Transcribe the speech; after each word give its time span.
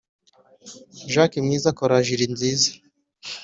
jack 1.11 1.31
mwiza 1.45 1.67
akora 1.73 2.03
jill 2.05 2.21
nziza. 2.33 2.69